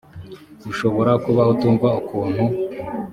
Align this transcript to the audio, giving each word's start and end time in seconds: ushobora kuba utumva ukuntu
ushobora 0.71 1.11
kuba 1.23 1.41
utumva 1.53 1.87
ukuntu 1.99 2.43